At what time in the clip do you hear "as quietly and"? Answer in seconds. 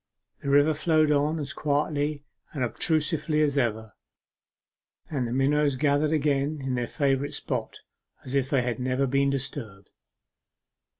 1.37-2.63